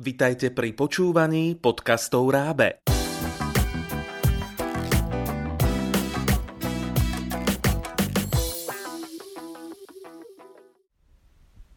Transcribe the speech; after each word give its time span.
Vitajte 0.00 0.48
pri 0.48 0.72
počúvaní 0.72 1.60
podcastov 1.60 2.32
Rábe. 2.32 2.80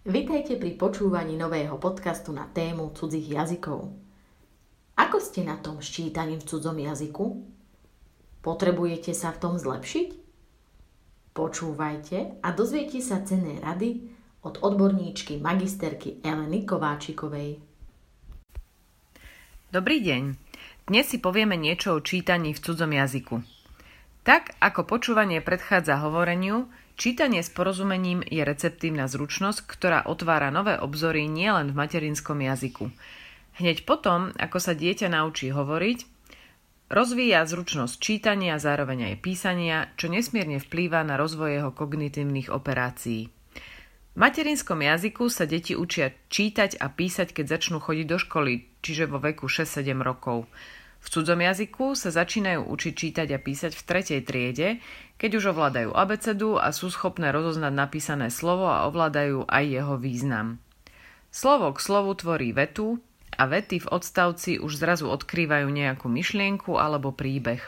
Vitajte 0.07 0.55
pri 0.55 0.71
počúvaní 0.79 1.35
nového 1.35 1.75
podcastu 1.75 2.31
na 2.31 2.47
tému 2.47 2.95
cudzích 2.95 3.27
jazykov. 3.27 3.91
Ako 4.95 5.19
ste 5.19 5.43
na 5.43 5.59
tom 5.59 5.83
s 5.83 5.91
čítaním 5.91 6.39
v 6.39 6.47
cudzom 6.47 6.79
jazyku? 6.79 7.43
Potrebujete 8.39 9.11
sa 9.11 9.35
v 9.35 9.41
tom 9.43 9.59
zlepšiť? 9.59 10.07
Počúvajte 11.35 12.39
a 12.39 12.47
dozviete 12.55 13.03
sa 13.03 13.19
cenné 13.27 13.59
rady 13.59 14.15
od 14.47 14.63
odborníčky 14.63 15.43
magisterky 15.43 16.23
Eleny 16.23 16.63
Kováčikovej. 16.63 17.72
Dobrý 19.73 20.05
deň. 20.05 20.37
Dnes 20.85 21.09
si 21.09 21.17
povieme 21.17 21.57
niečo 21.57 21.97
o 21.97 22.05
čítaní 22.05 22.53
v 22.53 22.61
cudzom 22.61 22.93
jazyku. 22.93 23.41
Tak 24.21 24.53
ako 24.61 24.85
počúvanie 24.85 25.41
predchádza 25.41 25.97
hovoreniu, 25.97 26.69
Čítanie 26.93 27.41
s 27.41 27.49
porozumením 27.49 28.21
je 28.21 28.45
receptívna 28.45 29.09
zručnosť, 29.09 29.65
ktorá 29.65 30.05
otvára 30.05 30.53
nové 30.53 30.77
obzory 30.77 31.25
nielen 31.25 31.73
v 31.73 31.79
materinskom 31.89 32.45
jazyku. 32.45 32.93
Hneď 33.57 33.89
potom, 33.89 34.29
ako 34.37 34.61
sa 34.61 34.77
dieťa 34.77 35.09
naučí 35.09 35.49
hovoriť, 35.49 36.05
rozvíja 36.93 37.41
zručnosť 37.41 37.97
čítania 37.97 38.61
zároveň 38.61 39.09
aj 39.09 39.25
písania, 39.25 39.89
čo 39.97 40.05
nesmierne 40.05 40.61
vplýva 40.61 41.01
na 41.01 41.17
rozvoj 41.17 41.49
jeho 41.49 41.71
kognitívnych 41.73 42.53
operácií. 42.53 43.33
V 44.13 44.17
materinskom 44.21 44.85
jazyku 44.85 45.33
sa 45.33 45.49
deti 45.49 45.73
učia 45.73 46.13
čítať 46.29 46.77
a 46.77 46.93
písať, 46.93 47.33
keď 47.33 47.57
začnú 47.57 47.81
chodiť 47.81 48.05
do 48.05 48.21
školy, 48.21 48.69
čiže 48.83 49.07
vo 49.07 49.23
veku 49.23 49.47
6-7 49.47 49.95
rokov. 50.03 50.45
V 51.03 51.07
cudzom 51.11 51.39
jazyku 51.39 51.99
sa 51.99 52.11
začínajú 52.11 52.63
učiť 52.63 52.93
čítať 52.95 53.27
a 53.35 53.39
písať 53.39 53.75
v 53.75 53.83
tretej 53.83 54.21
triede, 54.23 54.67
keď 55.19 55.39
už 55.39 55.55
ovládajú 55.55 55.91
abecedu 55.91 56.55
a 56.55 56.71
sú 56.71 56.91
schopné 56.91 57.31
rozoznať 57.31 57.73
napísané 57.75 58.27
slovo 58.31 58.67
a 58.67 58.87
ovládajú 58.87 59.47
aj 59.47 59.63
jeho 59.67 59.95
význam. 59.99 60.63
Slovo 61.33 61.75
k 61.75 61.79
slovu 61.83 62.15
tvorí 62.15 62.55
vetu 62.55 63.03
a 63.35 63.43
vety 63.49 63.83
v 63.83 63.91
odstavci 63.91 64.51
už 64.61 64.79
zrazu 64.79 65.09
odkrývajú 65.09 65.67
nejakú 65.67 66.07
myšlienku 66.07 66.77
alebo 66.77 67.11
príbeh. 67.11 67.65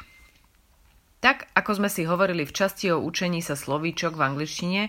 Tak, 1.20 1.50
ako 1.58 1.82
sme 1.82 1.90
si 1.90 2.06
hovorili 2.06 2.46
v 2.46 2.54
časti 2.54 2.94
o 2.94 3.02
učení 3.02 3.42
sa 3.42 3.58
slovíčok 3.58 4.14
v 4.14 4.26
angličtine, 4.30 4.82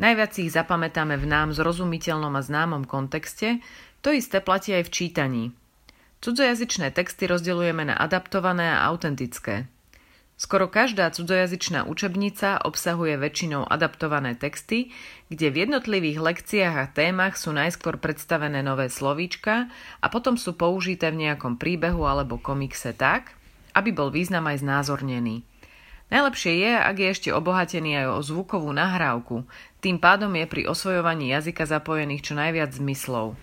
najviac 0.00 0.32
ich 0.40 0.48
zapamätáme 0.48 1.20
v 1.20 1.26
nám 1.28 1.52
zrozumiteľnom 1.52 2.32
a 2.32 2.40
známom 2.40 2.88
kontexte, 2.88 3.60
to 4.00 4.12
isté 4.12 4.40
platí 4.40 4.74
aj 4.76 4.88
v 4.88 4.94
čítaní– 4.94 5.44
Cudzojazyčné 6.20 6.92
texty 6.92 7.24
rozdeľujeme 7.24 7.88
na 7.88 7.96
adaptované 7.96 8.68
a 8.68 8.84
autentické. 8.92 9.72
Skoro 10.36 10.68
každá 10.68 11.08
cudzojazyčná 11.08 11.88
učebnica 11.88 12.60
obsahuje 12.60 13.16
väčšinou 13.16 13.64
adaptované 13.64 14.36
texty, 14.36 14.92
kde 15.32 15.48
v 15.48 15.56
jednotlivých 15.64 16.20
lekciách 16.20 16.76
a 16.76 16.92
témach 16.92 17.40
sú 17.40 17.56
najskôr 17.56 17.96
predstavené 17.96 18.60
nové 18.60 18.92
slovíčka 18.92 19.72
a 20.04 20.06
potom 20.12 20.36
sú 20.36 20.52
použité 20.60 21.08
v 21.08 21.24
nejakom 21.24 21.56
príbehu 21.56 22.04
alebo 22.04 22.36
komikse 22.36 22.92
tak, 22.92 23.32
aby 23.72 23.88
bol 23.88 24.12
význam 24.12 24.44
aj 24.44 24.60
znázornený. 24.60 25.40
Najlepšie 26.12 26.52
je, 26.52 26.72
ak 26.76 26.96
je 27.00 27.08
ešte 27.16 27.30
obohatený 27.32 28.04
aj 28.04 28.06
o 28.12 28.20
zvukovú 28.20 28.68
nahrávku, 28.76 29.48
tým 29.80 29.96
pádom 29.96 30.36
je 30.36 30.44
pri 30.44 30.68
osvojovaní 30.68 31.32
jazyka 31.32 31.64
zapojených 31.64 32.28
čo 32.28 32.36
najviac 32.36 32.76
zmyslov. 32.76 33.40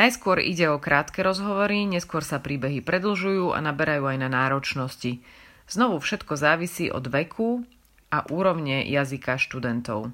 Najskôr 0.00 0.40
ide 0.40 0.64
o 0.72 0.80
krátke 0.80 1.20
rozhovory, 1.20 1.84
neskôr 1.84 2.24
sa 2.24 2.40
príbehy 2.40 2.80
predlžujú 2.80 3.52
a 3.52 3.60
naberajú 3.60 4.08
aj 4.08 4.16
na 4.16 4.32
náročnosti. 4.32 5.20
Znovu 5.68 6.00
všetko 6.00 6.40
závisí 6.40 6.88
od 6.88 7.04
veku 7.04 7.68
a 8.08 8.24
úrovne 8.32 8.80
jazyka 8.88 9.36
študentov. 9.36 10.08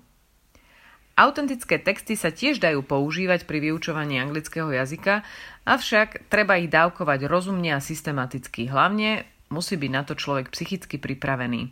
Autentické 1.15 1.78
texty 1.78 2.19
sa 2.19 2.34
tiež 2.34 2.59
dajú 2.59 2.83
používať 2.83 3.47
pri 3.47 3.71
vyučovaní 3.71 4.19
anglického 4.19 4.75
jazyka, 4.75 5.22
avšak 5.62 6.27
treba 6.34 6.59
ich 6.59 6.66
dávkovať 6.66 7.31
rozumne 7.31 7.71
a 7.71 7.78
systematicky. 7.78 8.66
Hlavne 8.66 9.22
musí 9.55 9.78
byť 9.78 9.91
na 9.94 10.03
to 10.03 10.19
človek 10.19 10.50
psychicky 10.50 10.99
pripravený. 10.99 11.71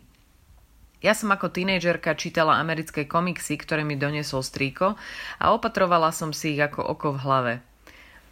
Ja 1.03 1.19
som 1.19 1.35
ako 1.35 1.51
tínejdžerka 1.51 2.15
čítala 2.15 2.63
americké 2.63 3.03
komiksy, 3.03 3.59
ktoré 3.59 3.83
mi 3.83 3.99
doniesol 3.99 4.39
strýko 4.39 4.95
a 5.35 5.45
opatrovala 5.51 6.15
som 6.15 6.31
si 6.31 6.55
ich 6.55 6.63
ako 6.63 6.79
oko 6.79 7.19
v 7.19 7.21
hlave. 7.21 7.55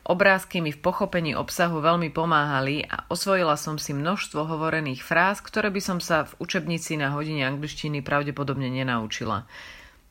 Obrázky 0.03 0.59
mi 0.59 0.75
v 0.75 0.84
pochopení 0.84 1.31
obsahu 1.31 1.80
veľmi 1.80 2.12
pomáhali 2.12 2.84
a 2.84 3.08
osvojila 3.08 3.56
som 3.56 3.80
si 3.80 3.96
množstvo 3.96 4.44
hovorených 4.44 5.00
fráz, 5.00 5.40
ktoré 5.40 5.72
by 5.72 5.80
som 5.80 6.03
sa 6.03 6.28
v 6.28 6.36
učebnici 6.44 7.00
na 7.00 7.16
hodine 7.16 7.47
angličtiny 7.47 8.03
pravdepodobne 8.03 8.68
nenaučila. 8.68 9.47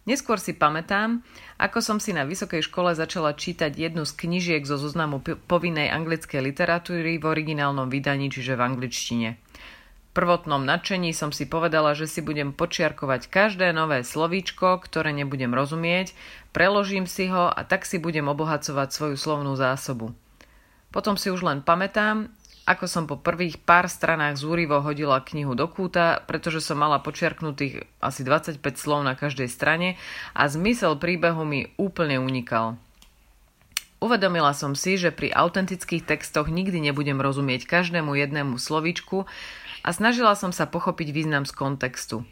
Neskôr 0.08 0.41
si 0.41 0.56
pamätám, 0.56 1.20
ako 1.60 1.78
som 1.84 2.00
si 2.00 2.16
na 2.16 2.25
vysokej 2.25 2.66
škole 2.72 2.97
začala 2.97 3.36
čítať 3.36 3.76
jednu 3.76 4.08
z 4.08 4.16
knižiek 4.16 4.64
zo 4.64 4.81
zoznamu 4.81 5.20
povinnej 5.47 5.92
anglickej 5.92 6.41
literatúry 6.41 7.20
v 7.20 7.28
originálnom 7.28 7.92
vydaní, 7.92 8.32
čiže 8.32 8.56
v 8.56 8.64
angličtine 8.64 9.28
prvotnom 10.12 10.60
nadšení 10.62 11.16
som 11.16 11.32
si 11.32 11.48
povedala, 11.48 11.96
že 11.96 12.04
si 12.04 12.20
budem 12.20 12.52
počiarkovať 12.52 13.32
každé 13.32 13.72
nové 13.72 14.04
slovíčko, 14.04 14.80
ktoré 14.84 15.16
nebudem 15.16 15.56
rozumieť, 15.56 16.12
preložím 16.52 17.08
si 17.08 17.32
ho 17.32 17.48
a 17.48 17.60
tak 17.64 17.88
si 17.88 17.96
budem 17.96 18.28
obohacovať 18.28 18.88
svoju 18.92 19.16
slovnú 19.16 19.56
zásobu. 19.56 20.12
Potom 20.92 21.16
si 21.16 21.32
už 21.32 21.40
len 21.40 21.64
pamätám, 21.64 22.28
ako 22.62 22.86
som 22.86 23.10
po 23.10 23.18
prvých 23.18 23.58
pár 23.58 23.90
stranách 23.90 24.38
zúrivo 24.38 24.78
hodila 24.78 25.18
knihu 25.24 25.58
do 25.58 25.66
kúta, 25.66 26.22
pretože 26.28 26.62
som 26.62 26.78
mala 26.78 27.02
počiarknutých 27.02 27.88
asi 27.98 28.22
25 28.22 28.62
slov 28.78 29.02
na 29.02 29.18
každej 29.18 29.50
strane 29.50 29.98
a 30.36 30.46
zmysel 30.46 30.94
príbehu 31.00 31.42
mi 31.42 31.74
úplne 31.74 32.22
unikal. 32.22 32.78
Uvedomila 34.02 34.50
som 34.50 34.74
si, 34.74 34.98
že 34.98 35.14
pri 35.14 35.30
autentických 35.30 36.02
textoch 36.02 36.50
nikdy 36.50 36.90
nebudem 36.90 37.22
rozumieť 37.22 37.70
každému 37.70 38.18
jednému 38.18 38.58
slovíčku, 38.58 39.30
a 39.82 39.90
snažila 39.90 40.38
som 40.38 40.54
sa 40.54 40.70
pochopiť 40.70 41.10
význam 41.10 41.42
z 41.42 41.52
kontextu. 41.58 42.22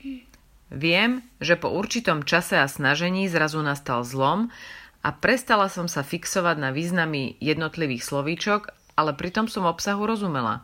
Viem, 0.70 1.26
že 1.42 1.58
po 1.58 1.66
určitom 1.66 2.22
čase 2.22 2.62
a 2.62 2.70
snažení 2.70 3.26
zrazu 3.26 3.58
nastal 3.58 4.06
zlom 4.06 4.54
a 5.02 5.10
prestala 5.10 5.66
som 5.66 5.90
sa 5.90 6.06
fixovať 6.06 6.56
na 6.62 6.70
významy 6.70 7.34
jednotlivých 7.42 8.06
slovíčok, 8.06 8.70
ale 8.94 9.18
pritom 9.18 9.50
som 9.50 9.66
obsahu 9.66 10.06
rozumela. 10.06 10.62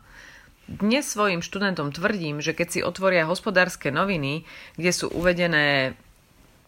Dnes 0.70 1.10
svojim 1.10 1.42
študentom 1.42 1.90
tvrdím, 1.90 2.38
že 2.38 2.54
keď 2.54 2.68
si 2.70 2.80
otvoria 2.86 3.26
hospodárske 3.26 3.90
noviny, 3.90 4.46
kde 4.78 4.90
sú 4.94 5.10
uvedené 5.10 5.98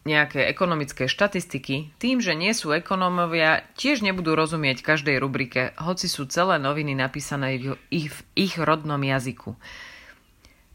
nejaké 0.09 0.49
ekonomické 0.49 1.05
štatistiky, 1.05 1.93
tým, 2.01 2.25
že 2.25 2.33
nie 2.33 2.57
sú 2.57 2.73
ekonómovia, 2.73 3.69
tiež 3.77 4.01
nebudú 4.01 4.33
rozumieť 4.33 4.81
každej 4.81 5.21
rubrike, 5.21 5.77
hoci 5.77 6.09
sú 6.09 6.25
celé 6.25 6.57
noviny 6.57 6.97
napísané 6.97 7.61
v 7.61 7.77
ich, 7.93 8.09
v 8.09 8.19
ich 8.33 8.57
rodnom 8.57 8.99
jazyku. 8.99 9.61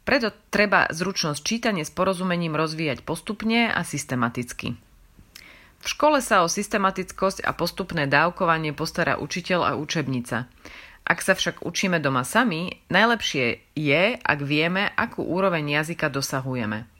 Preto 0.05 0.29
treba 0.53 0.85
zručnosť 0.93 1.41
čítania 1.41 1.81
s 1.81 1.91
porozumením 1.91 2.53
rozvíjať 2.53 3.01
postupne 3.01 3.73
a 3.73 3.81
systematicky. 3.81 4.77
V 5.83 5.87
škole 5.91 6.21
sa 6.21 6.45
o 6.45 6.47
systematickosť 6.47 7.43
a 7.43 7.51
postupné 7.51 8.07
dávkovanie 8.07 8.71
postará 8.71 9.19
učiteľ 9.19 9.59
a 9.67 9.71
učebnica. 9.75 10.47
Ak 11.03 11.19
sa 11.19 11.35
však 11.35 11.67
učíme 11.67 11.99
doma 11.99 12.23
sami, 12.23 12.79
najlepšie 12.87 13.75
je, 13.75 14.03
ak 14.15 14.39
vieme, 14.39 14.87
akú 14.95 15.27
úroveň 15.27 15.83
jazyka 15.83 16.07
dosahujeme. 16.07 16.92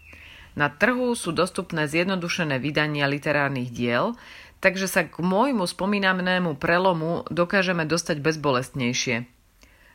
Na 0.54 0.70
trhu 0.70 1.18
sú 1.18 1.34
dostupné 1.34 1.90
zjednodušené 1.90 2.62
vydania 2.62 3.10
literárnych 3.10 3.74
diel, 3.74 4.14
takže 4.62 4.86
sa 4.86 5.02
k 5.04 5.18
môjmu 5.18 5.66
spomínanému 5.66 6.56
prelomu 6.62 7.26
dokážeme 7.34 7.84
dostať 7.90 8.22
bezbolestnejšie. 8.22 9.26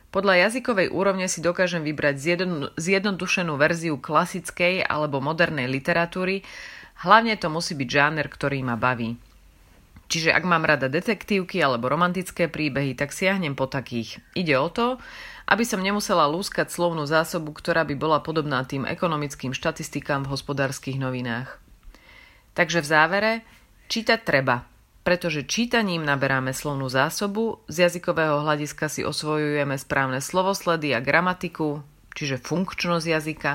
Podľa 0.09 0.49
jazykovej 0.49 0.89
úrovne 0.89 1.29
si 1.29 1.39
dokážem 1.39 1.85
vybrať 1.85 2.41
zjednodušenú 2.75 3.55
verziu 3.61 4.01
klasickej 4.01 4.81
alebo 4.81 5.21
modernej 5.21 5.69
literatúry, 5.69 6.41
hlavne 7.05 7.37
to 7.37 7.47
musí 7.47 7.77
byť 7.77 7.89
žáner, 7.89 8.25
ktorý 8.25 8.65
ma 8.65 8.73
baví. 8.73 9.21
Čiže 10.09 10.33
ak 10.33 10.41
mám 10.41 10.65
rada 10.65 10.89
detektívky 10.89 11.61
alebo 11.61 11.85
romantické 11.85 12.49
príbehy, 12.49 12.97
tak 12.97 13.13
siahnem 13.13 13.53
po 13.53 13.69
takých. 13.69 14.17
Ide 14.33 14.57
o 14.57 14.67
to, 14.73 14.97
aby 15.45 15.61
som 15.61 15.85
nemusela 15.85 16.25
lúskať 16.25 16.73
slovnú 16.73 17.05
zásobu, 17.05 17.53
ktorá 17.53 17.85
by 17.85 17.93
bola 17.93 18.17
podobná 18.17 18.65
tým 18.65 18.89
ekonomickým 18.89 19.53
štatistikám 19.53 20.25
v 20.25 20.33
hospodárskych 20.33 20.97
novinách. 20.97 21.61
Takže 22.57 22.81
v 22.81 22.89
závere, 22.89 23.31
čítať 23.85 24.25
treba, 24.25 24.65
pretože 25.05 25.45
čítaním 25.45 26.01
naberáme 26.01 26.57
slovnú 26.57 26.89
zásobu, 26.89 27.61
z 27.69 27.85
jazykového 27.85 28.41
hľadiska 28.41 28.89
si 28.89 29.05
osvojujeme 29.05 29.77
správne 29.77 30.25
slovosledy 30.25 30.93
a 30.97 31.05
gramatiku, 31.05 31.85
čiže 32.17 32.41
funkčnosť 32.41 33.05
jazyka 33.05 33.51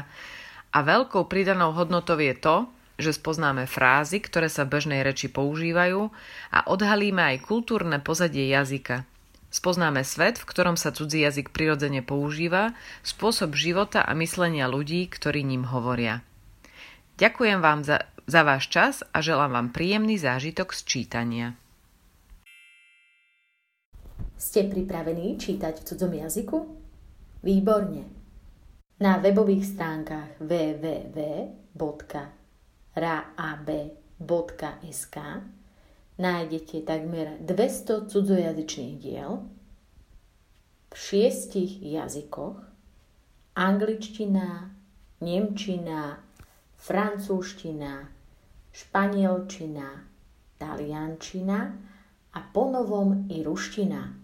a 0.75 0.79
veľkou 0.83 1.27
pridanou 1.31 1.75
hodnotou 1.75 2.19
je 2.19 2.35
to, 2.35 2.71
že 2.99 3.11
spoznáme 3.15 3.67
frázy, 3.67 4.23
ktoré 4.23 4.47
sa 4.47 4.63
v 4.63 4.79
bežnej 4.79 5.01
reči 5.03 5.27
používajú 5.27 6.11
a 6.55 6.59
odhalíme 6.71 7.23
aj 7.35 7.47
kultúrne 7.47 7.99
pozadie 7.99 8.47
jazyka. 8.51 9.03
Spoznáme 9.55 10.03
svet, 10.03 10.39
v 10.43 10.49
ktorom 10.51 10.75
sa 10.75 10.91
cudzí 10.91 11.23
jazyk 11.23 11.55
prirodzene 11.55 12.03
používa, 12.03 12.75
spôsob 13.07 13.55
života 13.55 14.03
a 14.03 14.11
myslenia 14.19 14.67
ľudí, 14.67 15.07
ktorí 15.07 15.47
ním 15.47 15.71
hovoria. 15.71 16.27
Ďakujem 17.23 17.63
vám 17.63 17.87
za, 17.87 18.11
za 18.27 18.43
váš 18.43 18.67
čas 18.67 19.07
a 19.15 19.23
želám 19.23 19.55
vám 19.55 19.69
príjemný 19.71 20.19
zážitok 20.19 20.75
z 20.75 20.81
čítania. 20.83 21.49
Ste 24.35 24.67
pripravení 24.67 25.39
čítať 25.39 25.81
v 25.81 25.87
cudzom 25.87 26.13
jazyku? 26.19 26.59
Výborne. 27.47 28.11
Na 28.99 29.23
webových 29.23 29.75
stránkach 29.75 30.39
www.rab.sk 32.95 35.17
nájdete 36.15 36.87
takmer 36.87 37.43
200 37.43 38.07
cudzojazyčných 38.07 38.95
diel 39.03 39.43
v 40.91 40.95
šiestich 40.95 41.83
jazykoch 41.83 42.63
angličtina, 43.59 44.71
nemčina, 45.19 46.23
francúzština, 46.79 48.07
španielčina, 48.71 49.89
taliančina 50.59 51.59
a 52.35 52.41
ponovom 52.55 53.27
i 53.31 53.43
ruština. 53.43 54.24